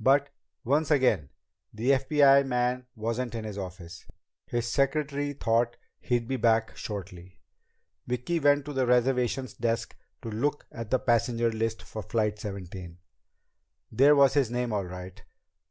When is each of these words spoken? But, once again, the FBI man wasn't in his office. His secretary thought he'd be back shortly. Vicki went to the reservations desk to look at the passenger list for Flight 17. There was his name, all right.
But, 0.00 0.30
once 0.64 0.90
again, 0.90 1.28
the 1.74 1.90
FBI 1.90 2.46
man 2.46 2.86
wasn't 2.96 3.34
in 3.34 3.44
his 3.44 3.58
office. 3.58 4.06
His 4.46 4.66
secretary 4.66 5.34
thought 5.34 5.76
he'd 6.00 6.26
be 6.26 6.38
back 6.38 6.74
shortly. 6.74 7.42
Vicki 8.06 8.40
went 8.40 8.64
to 8.64 8.72
the 8.72 8.86
reservations 8.86 9.52
desk 9.52 9.94
to 10.22 10.30
look 10.30 10.64
at 10.72 10.88
the 10.90 10.98
passenger 10.98 11.52
list 11.52 11.82
for 11.82 12.00
Flight 12.02 12.38
17. 12.38 12.96
There 13.92 14.16
was 14.16 14.32
his 14.32 14.50
name, 14.50 14.72
all 14.72 14.86
right. 14.86 15.22